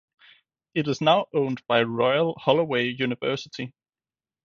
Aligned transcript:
It 0.73 0.87
is 0.87 0.99
now 0.99 1.27
owned 1.31 1.61
by 1.67 1.83
Royal 1.83 2.33
Holloway 2.39 2.87
University. 2.87 3.71